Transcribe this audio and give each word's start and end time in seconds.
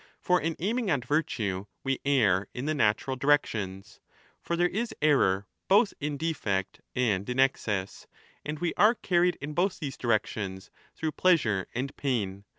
For 0.19 0.41
in 0.41 0.55
aiming 0.57 0.89
at 0.89 1.05
virtue 1.05 1.67
we 1.83 1.99
err 2.03 2.47
in 2.55 2.65
the 2.65 2.73
natural 2.73 3.15
directions. 3.15 3.99
For 4.41 4.55
there 4.55 4.67
is 4.67 4.95
error 4.99 5.45
both 5.67 5.93
in 5.99 6.17
defect 6.17 6.81
and 6.95 7.29
in 7.29 7.39
excess, 7.39 8.07
and 8.43 8.57
we 8.57 8.73
are 8.77 8.95
carried 8.95 9.35
30 9.35 9.37
in 9.43 9.53
both 9.53 9.77
these 9.77 9.97
directions 9.97 10.71
through 10.95 11.11
pleasure 11.11 11.67
and 11.75 11.95
pain. 11.97 12.45